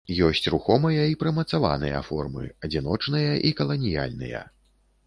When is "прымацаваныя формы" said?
1.23-2.49